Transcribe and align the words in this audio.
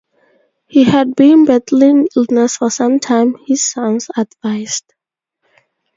He 0.65 0.85
had 0.85 1.15
been 1.15 1.45
battling 1.45 2.07
illness 2.15 2.57
for 2.57 2.71
some 2.71 2.99
time, 2.99 3.35
his 3.45 3.63
sons 3.63 4.09
advised. 4.17 4.95